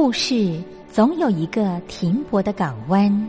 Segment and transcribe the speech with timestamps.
[0.00, 3.28] 故事总有一个停泊的港湾。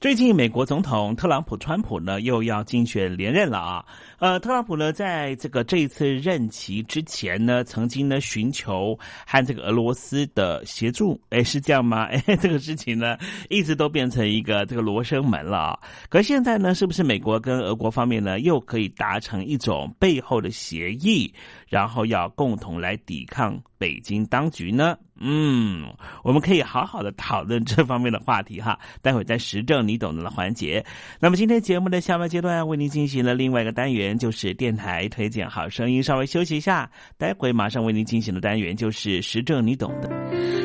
[0.00, 3.84] 最近，美国总统特朗普川普呢又要竞选连任了啊。
[4.18, 12.04] 呃，特朗普呢，在这个这一次任期之前呢，曾经呢寻求和这个俄罗斯的协助，哎，是这样吗？
[12.08, 13.18] 哎，这个事情呢，
[13.50, 15.78] 一直都变成一个这个罗生门了啊。
[16.08, 21.30] 可现在呢，是不是美国跟俄国方面呢，又可以达成一种背后的协议，
[21.70, 24.98] 然后要共同来抵抗北京当局呢？
[25.20, 25.86] 嗯，
[26.24, 28.78] 我们可以好好的讨论这方面的话题哈。
[29.00, 30.84] 待会在时政你懂得的环节，
[31.20, 34.18] 那么今天节目的下半阶段为您进行了另外一个单元。
[34.18, 40.08] 就是电台推荐好声音，稍微休息一下，待会马上为您进行的单元就是时政，你懂的。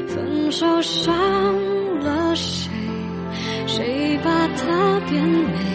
[0.08, 1.14] 分手伤
[2.00, 2.72] 了谁？
[3.68, 5.75] 谁把它变美？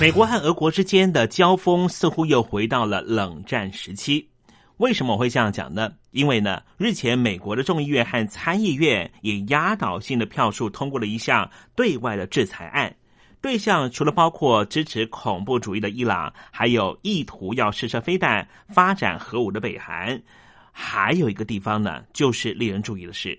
[0.00, 4.28] 美国和俄国之间的交锋似乎又回到了冷战时期。
[4.76, 5.92] 为什么我会这样讲呢？
[6.12, 12.94] 因为呢，日前美国的众议院和参议院以压倒性的票数通过了一项对外的制裁案，
[13.40, 20.22] 对象除了包括支持恐怖主义的伊朗，还有意图要试射飞弹、发展核武的北韩，
[20.70, 23.36] 还有一个地方呢，就是令人注意的是，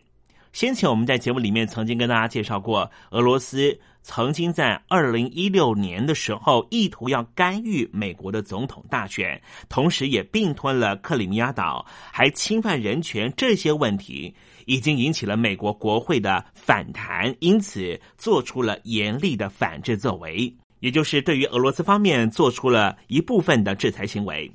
[0.51, 9.39] 先前我们在节目里面曾经跟大家介绍过，俄罗斯曾经在二零一六年的时候意图要干预美国的总统大选，
[9.69, 14.33] 同时也并吞了克里米亚岛，还侵犯人权，这些问题
[14.65, 24.51] 已经引起了美国国会的反弹，因此做出了严厉的反制作为，也就是对于俄罗斯方面做出了一部分的制裁行为。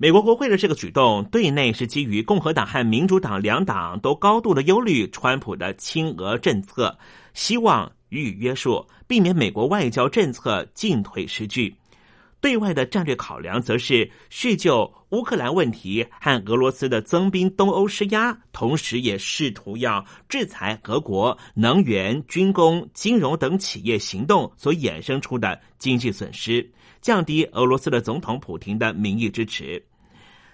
[0.00, 6.96] 美国国会的这个举动，对内是基于共和党和民主党两党都高度的忧虑川普的亲俄政策，
[7.34, 11.74] 希望予以约束，避免美国外交政策进退失据。
[12.40, 26.70] 对外的战略考量，则是叙旧乌克兰问题和俄罗斯的增兵东欧施压，同时也试图要制裁俄国能源、军工、金融等企业行动所衍生出的经济损失，
[27.08, 29.82] 降低俄罗斯的总统普京的民意支持。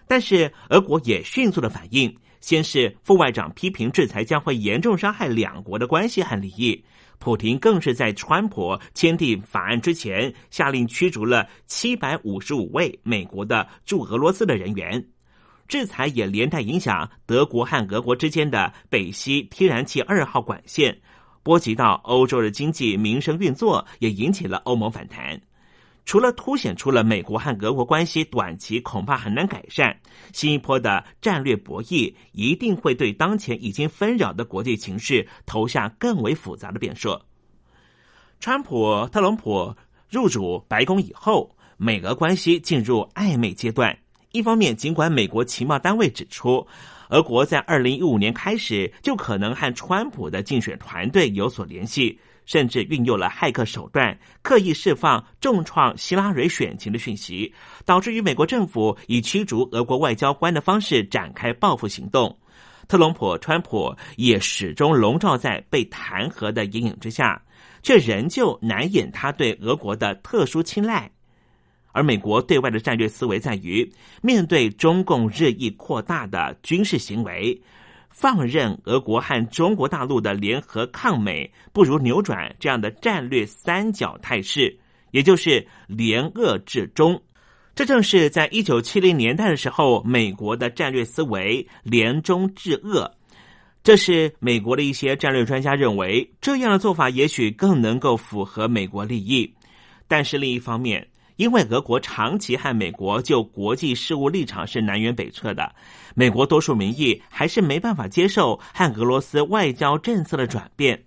[0.07, 6.85] 但是，俄国也迅速的反应，先是副外长批评制裁将会严重伤害两国的关系和利益。
[7.19, 15.05] 普廷更是在川普签订法案之前，下令驱逐了七百五十五位美国的驻俄罗斯的人员。
[15.67, 20.97] 制裁也连带影响德国和俄国之间的北溪天然气二号管线，
[21.43, 25.41] 波及到欧洲的经济民生运作，也引起了欧盟反弹。
[26.05, 29.99] 除了凸显出了美国和俄国关系短期恐怕很难改善，
[30.33, 37.19] 新一波的战略博弈一定会对当前已经纷扰的国际情势投下更为复杂的变数。
[38.39, 39.75] 川普、特朗普
[40.11, 43.97] 入主白宫以后，美俄关系进入暧昧阶段。
[44.33, 46.67] 一方面，尽管美国情报单位指出，
[47.09, 52.19] 俄国在二零一五年开始就可能和川普的竞选团队有所联系。
[52.45, 57.53] 甚至运用了骇客手段，刻意释放重创希拉蕊选情的讯息，
[57.85, 62.37] 导致于美国政府以驱逐俄国外交官的方式展开报复行动。
[62.87, 67.43] 特朗普、川普也始终笼罩在被弹劾的阴影之下，
[67.83, 71.11] 却仍旧难掩他对俄国的特殊青睐。
[71.93, 77.59] 而美国对外的战略思维在于，面对中共日益扩大的军事行为。
[78.15, 84.79] 放任俄国和中国大陆的联合抗美，不如扭转这样的战略三角态势，
[85.11, 87.21] 也就是联俄制中。
[87.75, 93.11] 这正是在一九七零年代的时候，美国的战略思维联中制俄。
[93.83, 99.53] 这是美国的一些战略专家认为，这样的做法也许更能够符合美国利益。
[100.07, 105.75] 但是另一方面，因为俄国长期和美国就国际事务立场是南辕北辙的，
[106.15, 111.03] 美国多数民意还是没办法接受和俄罗斯外交政策的转变。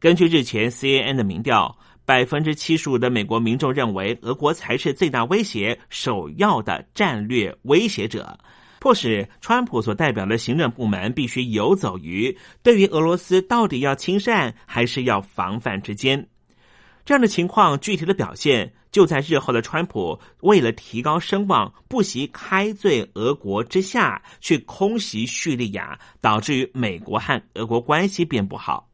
[0.00, 8.36] 根据日前 C N N 的民调，百分之七十五的美国民众认为俄国才是最大威胁、首要的战略威胁者，
[8.80, 16.28] 迫使川普所代表的行政部门必须游走于对于俄罗斯到底要亲善还是要防范之间。
[17.04, 18.72] 这样的情况具体的表现。
[18.92, 28.90] 就在日后的川普为了提高声望，不惜开罪俄国之下，去空袭叙利亚，导致于美国和俄国关系变不好。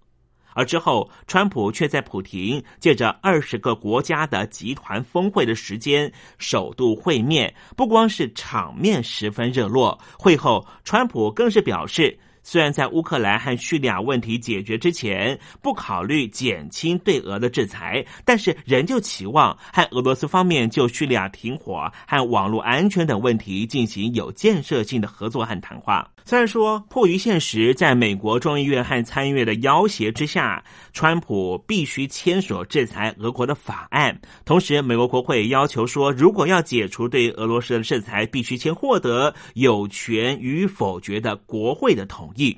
[0.55, 12.17] 而之后，川普却在普廷借着二十个国家的集团峰会的时间，首度会面，不光是场面十分热络，会后川普更是表示。
[12.51, 26.11] 虽然在乌克兰和叙利亚问题解决之前不考虑减轻对俄的制裁，但是仍旧期望和俄罗斯方面就叙利亚停火和网络安全等问题进行有建设性的合作和谈话。
[26.29, 34.21] 虽然说迫于现实，在美国众议院和参议院的要挟之下，川普必须签署制裁俄国的法案。
[34.45, 42.55] 同时，美国国会要求说，如果要解除对俄罗斯的制裁，必须先获得有权予以否决的国会的同意。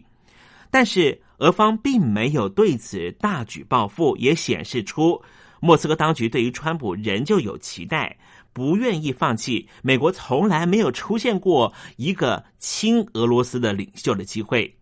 [0.69, 5.23] 但是，俄方并没有对此大举报复，也显示出
[5.61, 8.17] 莫斯科当局对于川普仍旧有期待。
[8.53, 14.77] 不愿意放弃美国从来没有出现过一个亲俄罗斯的领袖的机会，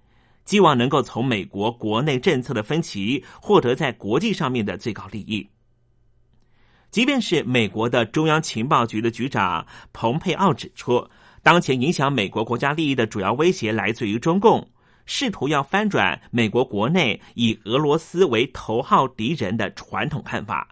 [0.46, 5.46] 希望能够从美国国内政策的分歧获得在国际上面的最高利益。
[6.90, 11.06] 即便是美国的中央情报局的局长蓬佩奥指出，
[11.42, 14.66] 当前影响美国国家利益的主要威胁来自于中共，
[15.04, 20.66] 试图要翻转美国国内以俄罗斯为头号敌人的传统看法，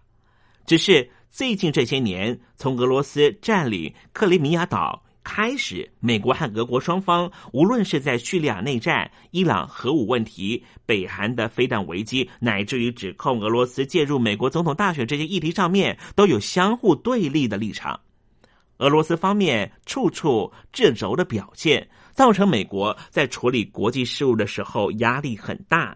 [0.65, 1.07] 只是。
[1.37, 17.99] 最近这些年，从俄罗斯占领克里米亚岛开始，美国和俄国双方，无论是在叙利亚内战、伊朗核武问题、北韩的飞弹危机，乃至于指控俄罗斯介入美国总统大选这些议题上面，都有相互对立的立场。
[18.79, 25.95] 俄罗斯方面处处掣肘的表现，造成美国在处理国际事务的时候压力很大。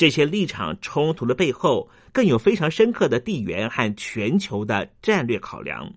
[0.00, 5.92] 这些立场冲突的背后，更有非常深刻的地缘和全球的战略考量，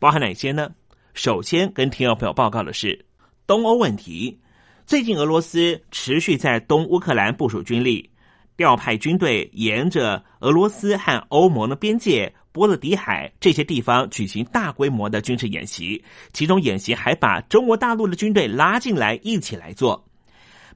[0.00, 0.72] 包含哪些呢？
[1.14, 3.06] 首先，跟听众朋友报告的是
[3.46, 4.40] 东欧问题。
[4.84, 8.10] 最近，俄罗斯持续在东乌克兰部署军力，
[8.56, 12.34] 调派军队沿着俄罗斯和欧盟的边界。
[12.50, 20.05] 波罗的海这些地方举行大规模的军事演习，其中演习还把中国大陆的军队拉进来一起来做。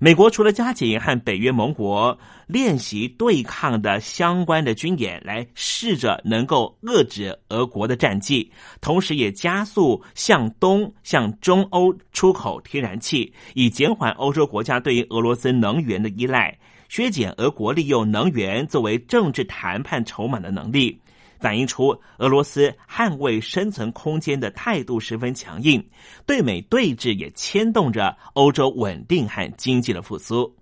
[0.03, 20.99] 美国除了加紧和北约盟国练习对抗的相关的军演，来试着能够遏制俄国的战绩，同时也加速向东向中欧出口天然气，以减缓欧洲国家对于俄罗斯能源的依赖，削减俄国利用能源作为政治谈判筹码的能力。
[21.41, 25.85] 反映出俄罗斯捍卫生存空间的态度十分强硬，
[26.27, 30.55] 对美对峙也牵动着欧洲稳定和经济的复苏。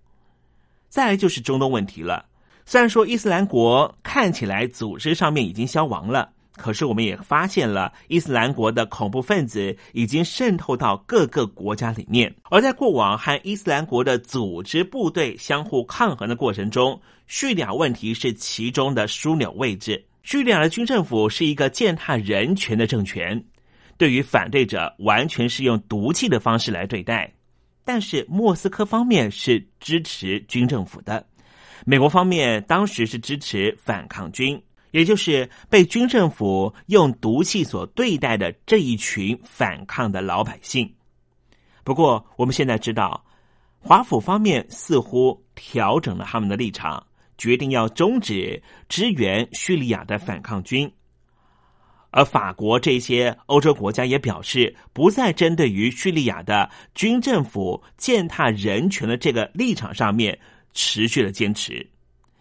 [0.89, 2.25] 再来就是中东问题了。
[2.65, 12.35] 虽然说伊斯兰国看起来组织上面已经消亡了，可是我们也发现了伊斯兰国的恐怖分子已经渗透到各个国家里面。
[12.51, 20.05] 而在过往和伊斯兰国的组织部队相互抗衡的过程中，叙利亚问题是其中的枢纽位置。
[20.29, 23.43] 叙利亚的军政府是一个践踏人权的政权，
[23.97, 27.33] 对于反对者完全是用毒气的方式来对待。
[27.83, 31.27] 但是莫斯科方面是支持军政府的，
[31.87, 40.93] 美国方面当时是支持反抗军，也就是被军政府用毒气所对待的这一群反抗的老百姓。
[41.85, 43.25] 不过我们现在知道，
[43.79, 47.03] 华府方面似乎调整了他们的立场。
[47.39, 50.93] 决定要终止支援叙利亚的反抗军，
[52.11, 60.39] 而法国这些欧洲国家也表示不再针对于叙利亚的军政府践踏人权的这个立场上面
[60.73, 61.89] 持续的坚持，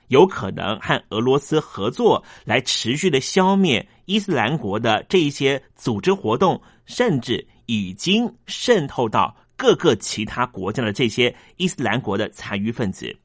[0.07, 13.15] 有可能和俄罗斯合作来持续的消灭伊斯兰国的这一些组织活动，甚至已经渗透到各个其他国家的这些伊斯兰国的残余分子。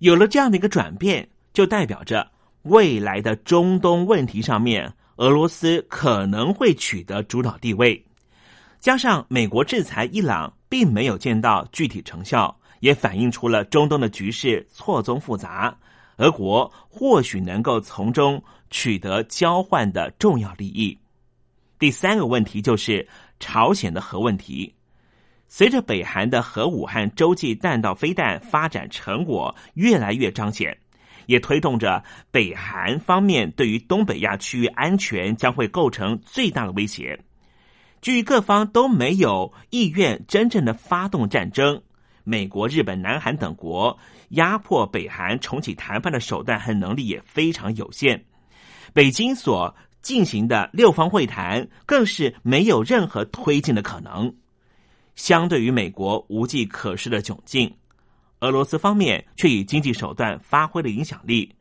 [0.00, 2.30] 有了这样的一个转变，就代表着
[2.62, 8.02] 未来的中东问题上面，俄罗斯可能会取得主导地位。
[8.80, 15.76] 加上美国制裁伊朗，并没有见到具体成效，也反映出了中东的局势错综复杂。
[16.16, 20.96] 俄国或许能够从中取得交换的重要利益。
[21.78, 23.06] 第三个问题就是
[23.38, 24.74] 朝鲜的核问题。
[25.52, 30.78] 随着北韩的核武和洲际弹道飞弹发展成果越来越彰显，
[31.26, 37.18] 也推动着北韩方面对于东北亚区域安全将会构成最大的威胁。
[38.00, 41.82] 据各方都没有意愿真正的发动战争，
[42.22, 48.24] 美国、日本、南韩等国压迫北韩重启谈判的手段和能力也非常有限。
[48.92, 54.32] 北京所进行的六方会谈更是没有任何推进的可能。
[55.20, 57.70] 相对于美国无计可施的窘境，
[58.38, 61.54] 俄罗斯方面却以经济手段发挥了影响力，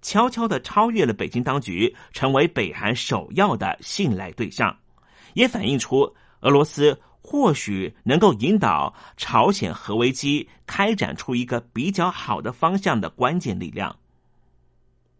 [0.00, 4.74] 悄悄的超越了北京当局，成为北韩首要的信赖对象，
[5.34, 13.94] 也反映出俄罗斯或许能够引导朝鲜核危机开展出一个比较好的方向的关键力量。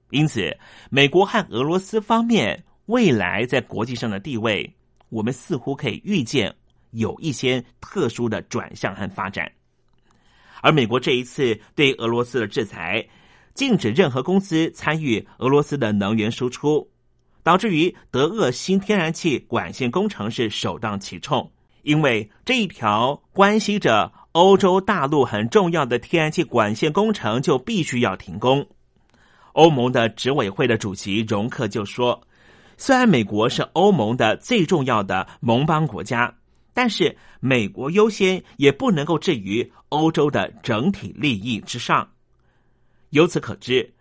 [0.09, 4.75] 因此，美国和俄罗斯方面未来在国际上的地位，
[5.11, 6.57] 我们似乎可以预见。
[6.93, 9.51] 有一些特殊的转向和发展，
[10.63, 13.07] 而美国这一次对俄罗斯的制裁，
[13.55, 16.91] 禁止任何公司参与俄罗斯的能源输出，
[17.43, 21.51] 导致于德俄新天然气管线工程是首当其冲，
[21.83, 28.67] 因为这一条关系着欧洲大陆很重要的天然气管线工程就必须要停工。
[29.53, 32.23] 欧盟的执委会的主席容克就说
[32.79, 36.35] ：“虽然美国是欧盟的最重要的盟邦国家。”
[36.75, 42.11] 但是，美国优先也不能够置于欧洲的整体利益之上。
[43.11, 43.93] 由此可知，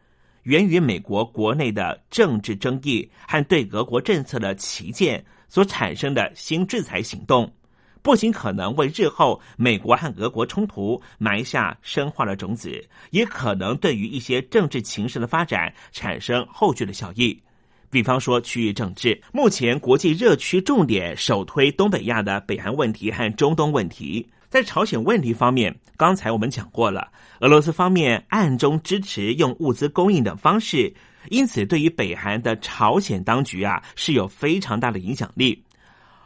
[0.43, 7.53] 源于美国国内的政治争议和对俄国政策的旗舰所产生的新制裁行动，
[8.01, 17.43] 不仅可能为日后美国和俄国冲突埋下深化的种子，也可能对于一些政治情势的发展产生后续的效益。
[17.91, 24.25] 比方说区域政治，目前国际热区重点首推东北亚的北韩问题和中东问题。
[24.49, 27.09] 在朝鲜问题方面，刚才我们讲过了，
[27.41, 30.93] 俄罗斯方面暗中支持用物资供应等方式，
[31.29, 35.61] 因此对于北韩的朝鲜当局啊是有非常大的影响力。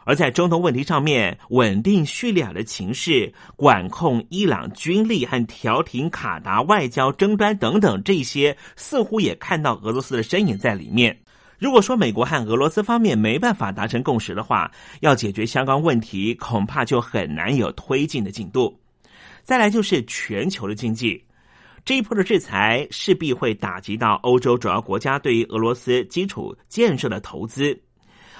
[0.04, 11.16] 而在中东问题上面，稳定叙利亚的情势、管控伊朗军力和调停卡达外交争端等等，这些似乎也看到俄罗斯的身影在里面。
[11.58, 18.78] 如果说美国和俄罗斯方面没办法达成共识的话，要解决相关问题，恐怕就很难有推进的进度。
[19.42, 21.24] 再来就是全球的经济，
[21.84, 27.80] 这一波的制裁势必会打击到欧洲主要国家对于俄罗斯基础建设的投资。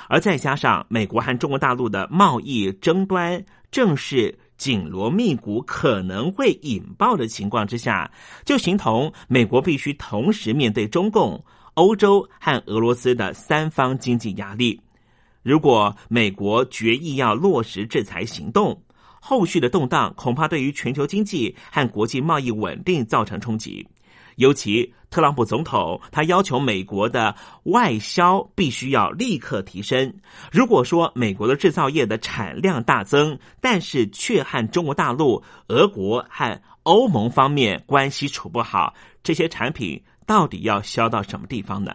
[0.08, 8.10] 而再加上美国和中国大陆的贸易争端正是紧锣密鼓，可能会引爆的情况之下，
[8.44, 11.44] 就形同美国必须同时面对中共、
[11.76, 14.80] 欧洲和俄罗斯的三方经济压力。
[15.42, 18.82] 如果美国决议要落实制裁行动，
[19.20, 23.86] 后续的动荡恐怕对于全球经济和国际贸易稳定造成冲击。
[24.36, 27.34] 尤其特朗普总统，他要求美国的
[27.64, 30.14] 外销必须要立刻提升。
[30.50, 41.94] 如果说美国的制造业的产量大增，但是却和中国大陆、俄国和欧盟方面关系处不好，这些产品到底要销到什么地方呢？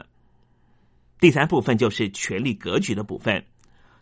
[1.19, 3.45] 第三部分就是权力格局的部分。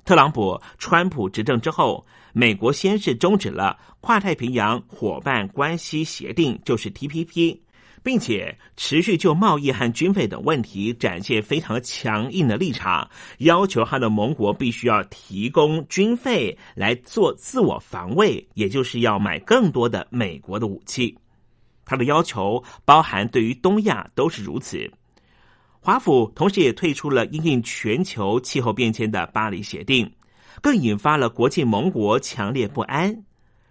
[0.06, 7.60] 特朗普、川普执政之后，美国先是终止了跨太平洋伙伴关系协定，就是 TPP。
[8.02, 21.18] 并且持续就贸易和军费等问题展现非常强硬的立场，要求他的盟国必须要提供军费来做自我防卫，也就是要买更多的美国的武器。
[21.90, 24.88] 他的要求包含对于东亚都是如此。
[25.80, 30.14] 华府同时也退出了因应全球气候变迁的巴黎协定，
[30.62, 33.24] 更引发了国际盟国强烈不安。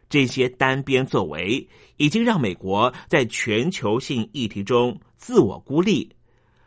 [0.08, 6.10] 这些单边作为已经让美国在全球性议题中自我孤立。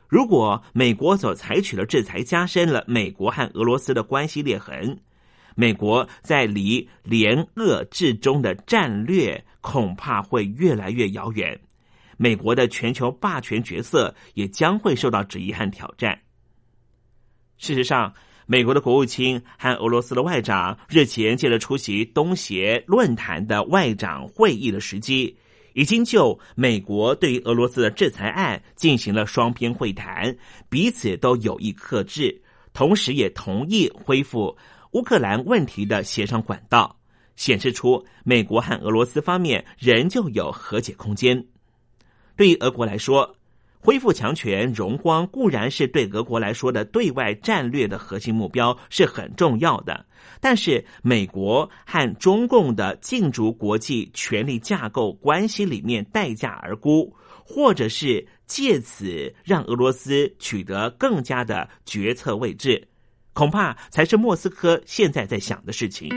[0.08, 4.98] 如果美国所采取的制裁加深了美国和俄罗斯的关系裂痕，
[5.56, 11.60] 美国在离联俄制中的战略恐怕会越来越遥远。
[12.18, 16.20] 美国的全球霸权角色也将会受到质疑和挑战。
[17.58, 18.14] 事实上。
[18.48, 25.38] 美国的国务卿和俄罗斯的外长日前借着出席东协论坛的外长会议的时机，
[25.74, 30.36] 已经就美国对于俄罗斯的制裁案进行了双边会谈，
[30.70, 32.42] 彼此都有意克制，
[32.74, 34.58] 同时也同意恢复
[34.91, 36.97] 乌克兰问题的协商管道，
[37.36, 41.45] 显示出美国和俄罗斯方面仍旧有和解空间。
[42.36, 43.36] 对于俄国来说，
[43.80, 50.06] 恢复强权荣光固然是对俄国来说的对外战略的核心目标，是很重要的。
[50.39, 62.88] 但是，美国和中共的竞逐国际权力架构关系里面代价而沽，或者是借此让俄罗斯取得更加的决策位置，
[63.34, 66.10] 恐怕才是莫斯科现在在想的事情。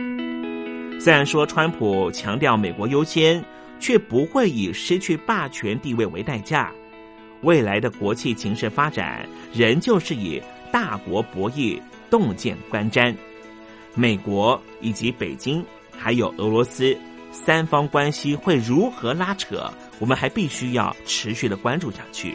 [1.00, 3.44] 虽然说川普强调美国优先，
[3.78, 6.72] 却不会以失去霸权地位为代价。
[7.42, 13.14] 未来的国际形势发展，仍旧是以大国博弈、洞见观瞻。
[13.94, 15.64] 美国以及北京，
[15.96, 16.96] 还有俄罗斯
[17.30, 22.34] 三方关系会如何拉扯，我们还必须要持续的关注下去。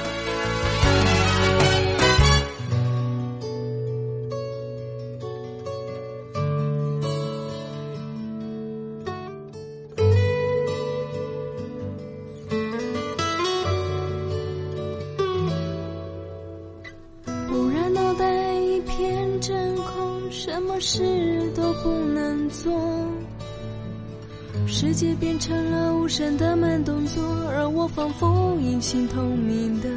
[24.83, 29.87] 世界变成了无声的慢动作，而我仿佛隐形透明的。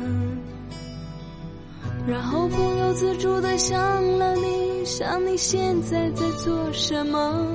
[2.07, 3.75] 然后不由自主的想
[4.19, 7.49] 了你，想你现在在做什么？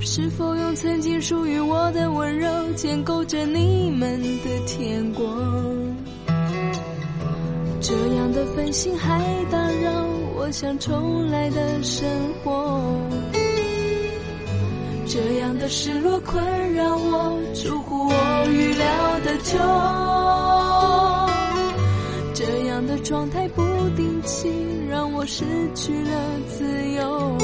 [0.00, 5.24] 是否用曾经属于我的温柔，建构着你们的天国？
[7.80, 9.18] 这样的分心还
[9.50, 10.04] 打扰
[10.36, 12.06] 我想重来的生
[12.44, 12.82] 活，
[15.14, 18.84] 这样的失落困扰我，出乎我预料
[19.20, 19.56] 的久，
[22.34, 23.62] 这样的状态不
[23.94, 24.50] 定期
[24.90, 26.10] 让我失去了
[26.48, 26.64] 自
[26.96, 27.38] 由，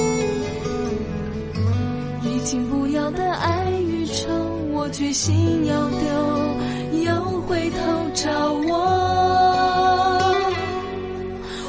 [2.25, 4.27] 已经不要的爱与愁，
[4.73, 7.79] 我决心要丢，又回头
[8.15, 8.75] 找我。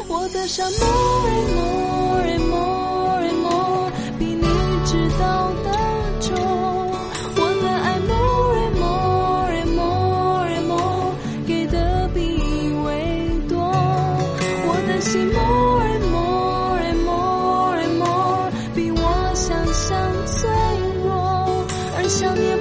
[0.07, 1.80] 我的伤 more and more
[22.21, 22.60] 想念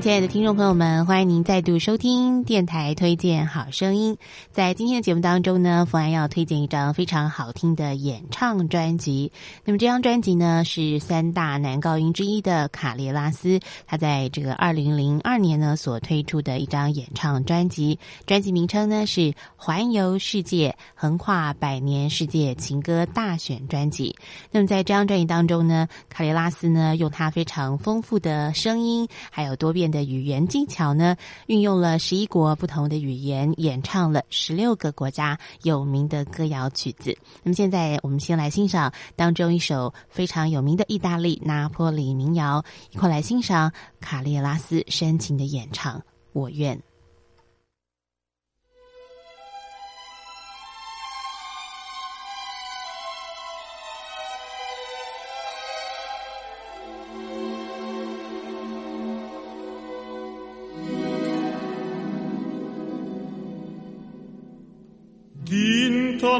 [0.00, 4.16] 亲爱的听众朋友们，欢迎您再度收听电台推荐好声音。
[4.52, 9.32] 在今天的节目当中呢，福安要推荐一张非常好听的演唱专辑。
[9.64, 13.58] 那么这张专辑呢，是三大男高音之一的卡列拉斯，
[13.88, 17.98] 他在这个二零零二年呢所推出的一张演唱专辑。
[18.24, 19.20] 专辑名称呢是
[19.56, 24.14] 《环游世界：横跨百年世界情歌大选专辑》。
[24.52, 31.16] 那么在这张专辑当中呢，卡列拉斯呢用他非常丰富的声音，还有多变的语言技巧呢，
[31.46, 37.16] 运用了十一国不同的语言，演唱了十六个国家有名的歌谣曲子。
[37.42, 45.98] 那么现在我们先来欣赏当中一首非常有名的意大利拿破里民谣，一块来欣赏卡列拉斯深情的演唱
[46.32, 46.76] 《我愿》。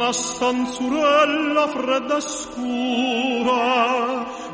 [0.08, 3.60] Una stanzurella fredda e scura,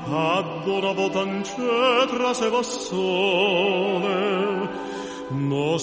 [0.03, 4.19] ad una votancetra se va sole,
[5.29, 5.79] no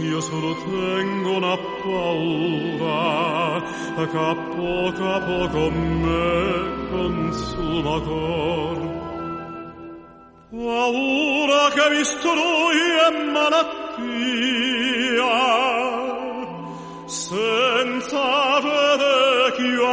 [0.00, 3.62] io solo tengo una paura,
[3.94, 8.78] che a poco a poco me consuma cor.
[10.50, 11.88] Paura che
[12.24, 13.68] lui è malattia,
[17.04, 18.49] senza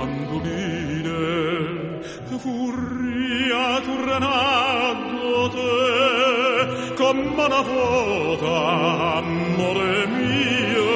[0.00, 1.98] mandoline
[2.42, 8.52] vorria tornato te come una volta
[9.18, 10.92] amore mio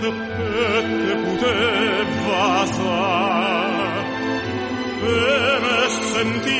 [0.00, 0.10] te
[1.24, 3.02] poteva sa
[5.02, 5.80] e me
[6.12, 6.58] senti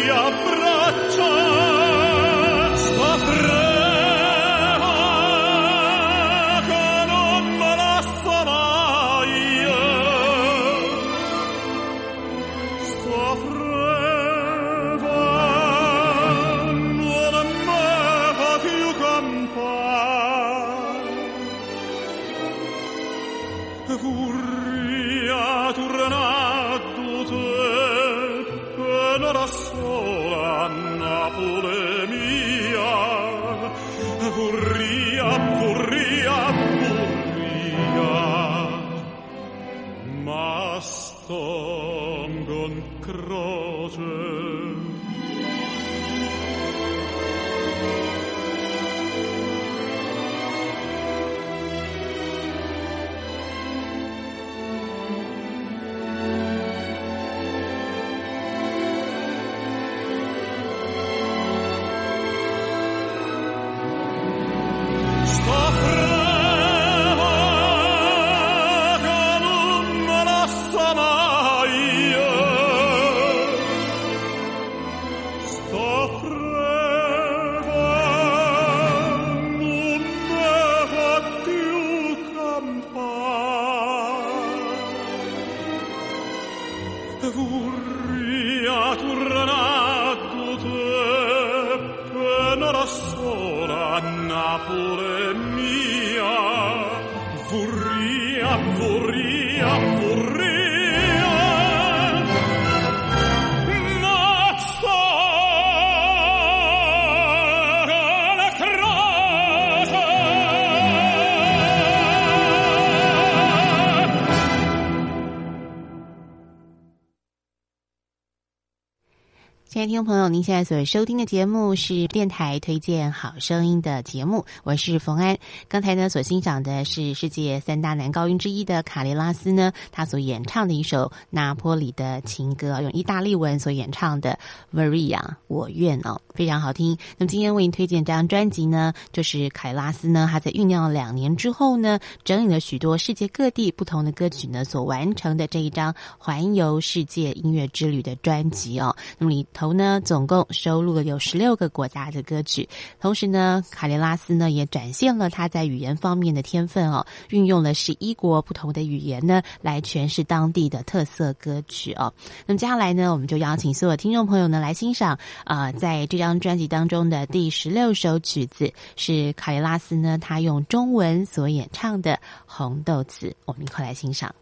[120.19, 120.20] 吗？
[120.31, 125.37] 您现在所收听的节目是电台推荐好声音的节目，我是冯安。
[125.69, 134.39] 刚才呢所欣赏的是世界三大男高音之一的卡雷拉斯呢，他所演唱的一首拿坡里的情歌，用意大利文所演唱的
[134.79, 135.19] 《Maria》，
[135.49, 136.97] 我愿哦，非常好听。
[137.19, 148.95] 那么今天为您推荐这张专辑呢，就是凯拉斯呢，他在酝酿了两年之后呢，整理了许多世界各地不同的歌曲呢，所完成的这一张环游世界音乐之旅的专辑哦。
[149.19, 152.69] 那么里头呢，总总共收录了有十六个国家的歌曲。
[153.01, 162.13] 同时呢，卡雷拉斯呢也展现了他在语言方面的天分哦，运用了十一国不同的语言呢来诠释当地的特色歌曲哦。
[162.45, 172.13] 那么接下来呢，我们就邀请所有听众朋友呢来欣赏啊、在这张专辑当中的第十六首曲子是卡雷拉斯呢他用中文所演唱的
[172.45, 174.35] 《红豆子》，我们一块来欣赏。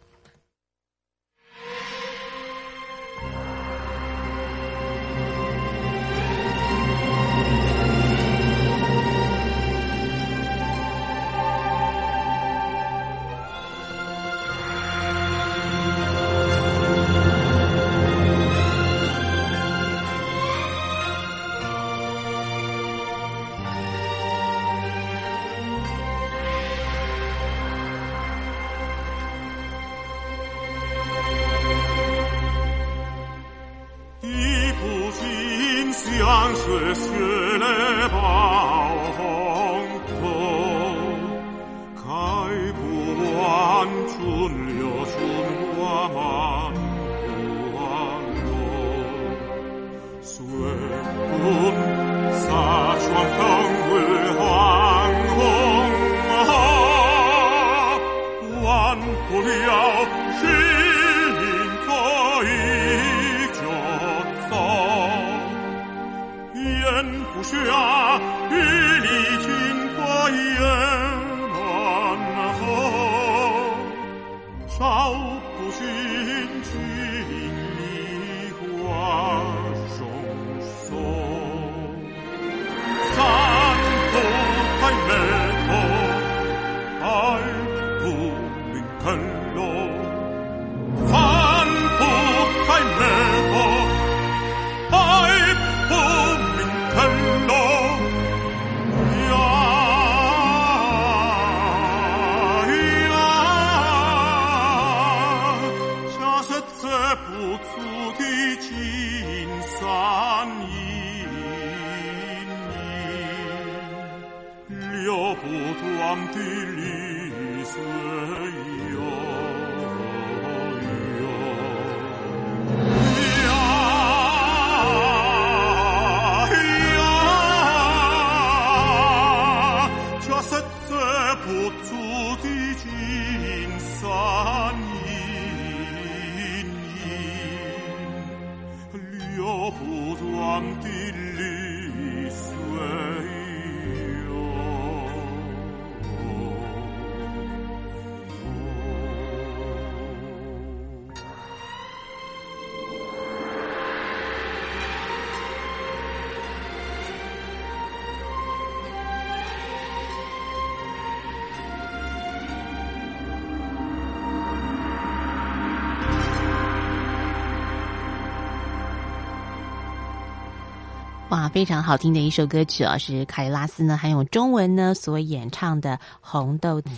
[171.49, 176.90] 哇，非常好听的一首歌曲啊，是卡里拉斯呢，还有中文呢所演唱的《红豆子》。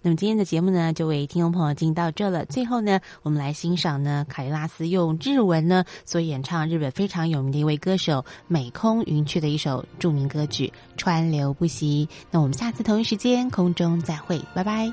[0.00, 2.46] 那么今天的节目呢，就为听众朋友进行到这了。
[2.46, 12.08] 最后呢，我们来欣赏呢卡里拉斯用日文呢所演唱日本非常有名的一位歌手美空云雀的一首著名歌曲《川流不息》。
[12.30, 14.90] 那我们下次同一时间空中再会，拜拜。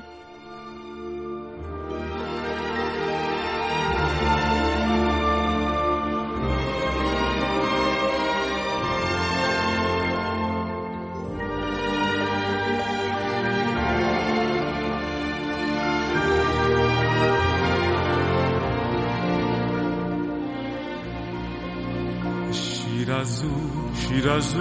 [24.15, 24.55] 知らず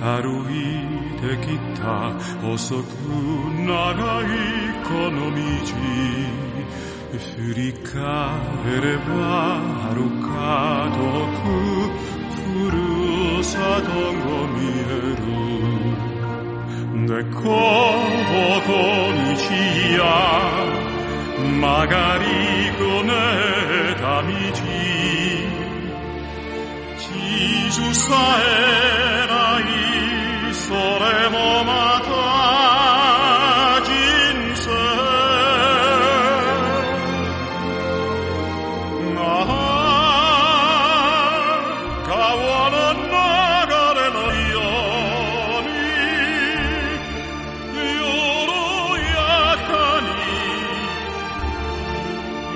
[0.00, 0.54] 歩い
[1.20, 2.86] てきた細く
[3.66, 4.26] 長い
[4.84, 5.36] この道
[7.18, 7.92] 振り返
[8.80, 9.10] れば
[9.90, 10.98] 遥か遠
[11.38, 11.44] く
[12.34, 12.74] ふる
[13.44, 13.92] さとが
[14.48, 15.32] 見える
[17.06, 17.48] でこぼ
[18.62, 19.40] こ道
[19.96, 20.00] や
[21.60, 22.24] 曲がり
[22.78, 23.10] こね
[24.00, 24.75] た道地図さえな
[27.36, 27.36] い
[30.54, 30.76] それ
[31.30, 31.70] もま
[32.04, 32.10] た
[33.84, 33.90] 人
[34.56, 34.64] 生
[39.18, 39.20] あ
[40.58, 43.04] あ川の流
[43.98, 44.16] れの
[44.50, 44.54] よ
[45.58, 45.70] うに
[47.76, 47.80] 緩
[49.10, 49.16] や
[49.68, 49.70] か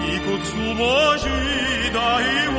[0.00, 0.80] にいくつも
[1.18, 1.24] 時
[1.92, 1.98] 代
[2.48, 2.58] は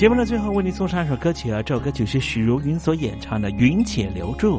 [0.00, 4.58] 节目的最后，为您送上一首歌曲啊，这首歌曲是许茹芸所演唱的《云且留住》。